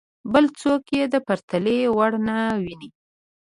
بل 0.33 0.45
څوک 0.59 0.83
یې 0.97 1.03
د 1.13 1.15
پرتلې 1.27 1.77
وړ 1.97 2.11
نه 2.27 2.37
ویني. 2.63 2.89